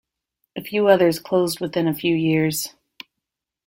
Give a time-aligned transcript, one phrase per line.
[0.55, 2.73] A few others closed within a few years.